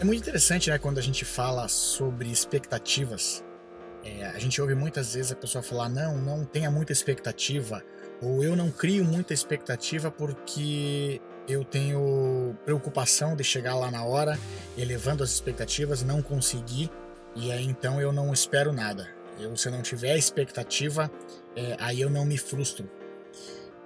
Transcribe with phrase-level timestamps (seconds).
[0.00, 3.44] É muito interessante, né, quando a gente fala sobre expectativas.
[4.02, 7.84] É, a gente ouve muitas vezes a pessoa falar: não, não tenha muita expectativa,
[8.22, 14.38] ou eu não crio muita expectativa porque eu tenho preocupação de chegar lá na hora,
[14.74, 16.90] elevando as expectativas, não conseguir,
[17.36, 19.06] e aí então eu não espero nada.
[19.38, 21.10] Eu, se eu não tiver expectativa,
[21.54, 22.88] é, aí eu não me frustro.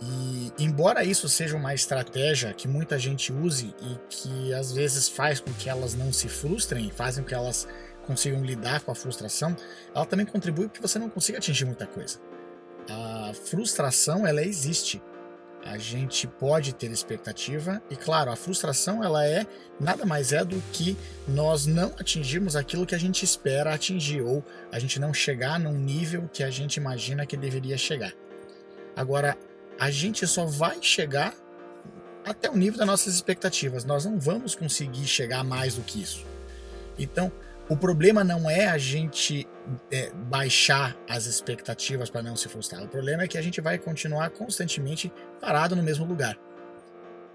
[0.00, 5.40] E embora isso seja uma estratégia que muita gente use e que às vezes faz
[5.40, 7.66] com que elas não se frustrem, fazem com que elas
[8.06, 9.56] consigam lidar com a frustração,
[9.94, 12.18] ela também contribui para que você não consiga atingir muita coisa.
[12.88, 15.02] A frustração ela existe.
[15.64, 19.46] A gente pode ter expectativa e claro, a frustração ela é
[19.80, 20.94] nada mais é do que
[21.26, 25.72] nós não atingirmos aquilo que a gente espera atingir ou a gente não chegar num
[25.72, 28.12] nível que a gente imagina que deveria chegar.
[28.94, 29.38] Agora,
[29.78, 31.34] a gente só vai chegar
[32.24, 33.84] até o nível das nossas expectativas.
[33.84, 36.24] Nós não vamos conseguir chegar mais do que isso.
[36.98, 37.30] Então,
[37.68, 39.46] o problema não é a gente
[39.90, 42.82] é, baixar as expectativas para não se frustrar.
[42.82, 46.38] O problema é que a gente vai continuar constantemente parado no mesmo lugar.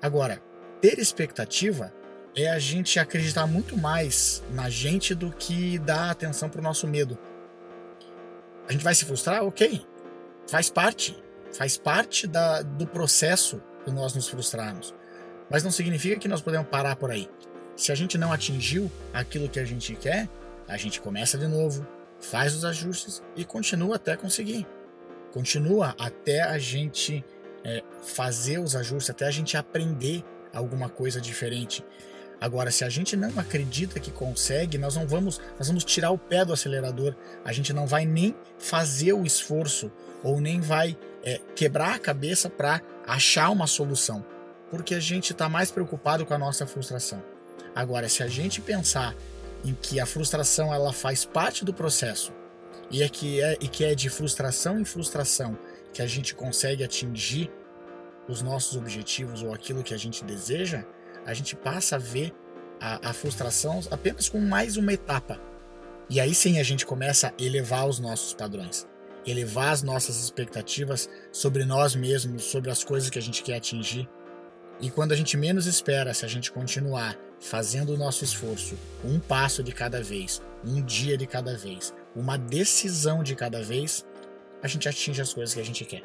[0.02, 0.42] Agora,
[0.82, 1.94] ter expectativa
[2.36, 6.88] é a gente acreditar muito mais na gente do que dar atenção para o nosso
[6.88, 7.18] medo.
[8.68, 9.44] A gente vai se frustrar?
[9.44, 9.82] Ok,
[10.48, 11.18] faz parte
[11.54, 14.94] faz parte da, do processo de nós nos frustrarmos.
[15.50, 17.30] Mas não significa que nós podemos parar por aí.
[17.76, 20.30] Se a gente não atingiu aquilo que a gente quer,
[20.68, 21.88] a gente começa de novo,
[22.20, 24.68] faz os ajustes e continua até conseguir.
[25.32, 27.24] Continua até a gente
[27.64, 30.24] é, fazer os ajustes, até a gente aprender
[30.54, 31.84] alguma coisa diferente.
[32.42, 36.18] Agora, se a gente não acredita que consegue, nós não vamos, nós vamos tirar o
[36.18, 37.14] pé do acelerador.
[37.44, 39.92] A gente não vai nem fazer o esforço
[40.24, 44.26] ou nem vai é, quebrar a cabeça para achar uma solução,
[44.70, 47.24] porque a gente está mais preocupado com a nossa frustração.
[47.76, 49.16] Agora, se a gente pensar
[49.64, 52.34] em que a frustração ela faz parte do processo
[52.90, 55.58] e é que é, e que é de frustração em frustração
[55.94, 57.52] que a gente consegue atingir
[58.28, 60.86] os nossos objetivos ou aquilo que a gente deseja,
[61.26, 62.34] a gente passa a ver
[62.80, 65.40] a, a frustração apenas com mais uma etapa.
[66.10, 68.88] E aí sim a gente começa a elevar os nossos padrões
[69.26, 74.10] elevar as nossas expectativas sobre nós mesmos, sobre as coisas que a gente quer atingir.
[74.82, 79.20] E quando a gente menos espera, se a gente continuar fazendo o nosso esforço, um
[79.20, 84.06] passo de cada vez, um dia de cada vez, uma decisão de cada vez,
[84.62, 86.04] a gente atinge as coisas que a gente quer.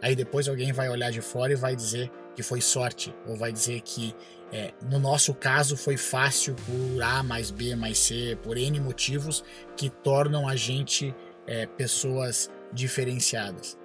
[0.00, 3.52] Aí depois alguém vai olhar de fora e vai dizer que foi sorte, ou vai
[3.52, 4.14] dizer que
[4.52, 9.44] é, no nosso caso foi fácil por A mais B mais C, por N motivos
[9.76, 11.14] que tornam a gente
[11.48, 13.76] é, pessoas diferenciadas.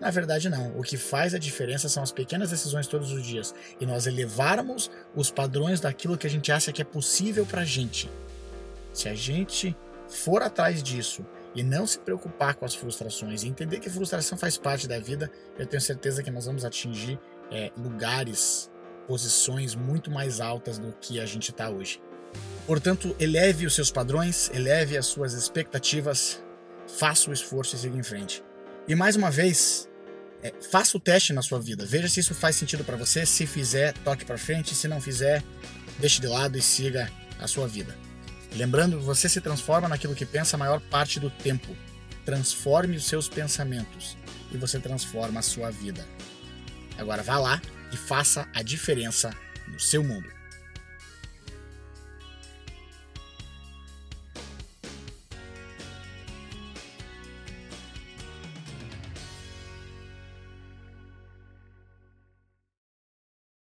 [0.00, 0.76] Na verdade, não.
[0.76, 4.90] O que faz a diferença são as pequenas decisões todos os dias e nós elevarmos
[5.14, 8.10] os padrões daquilo que a gente acha que é possível para a gente.
[8.92, 9.76] Se a gente
[10.08, 11.24] for atrás disso
[11.54, 15.30] e não se preocupar com as frustrações e entender que frustração faz parte da vida,
[15.56, 17.20] eu tenho certeza que nós vamos atingir
[17.52, 18.68] é, lugares,
[19.06, 22.02] posições muito mais altas do que a gente está hoje.
[22.66, 26.42] Portanto, eleve os seus padrões, eleve as suas expectativas,
[26.86, 28.42] faça o esforço e siga em frente.
[28.86, 29.88] E mais uma vez,
[30.42, 31.86] é, faça o teste na sua vida.
[31.86, 33.24] Veja se isso faz sentido para você.
[33.24, 34.74] Se fizer, toque para frente.
[34.74, 35.42] Se não fizer,
[35.98, 37.96] deixe de lado e siga a sua vida.
[38.54, 41.76] Lembrando, você se transforma naquilo que pensa a maior parte do tempo.
[42.24, 44.16] Transforme os seus pensamentos
[44.52, 46.06] e você transforma a sua vida.
[46.98, 47.62] Agora vá lá
[47.92, 49.30] e faça a diferença
[49.68, 50.41] no seu mundo.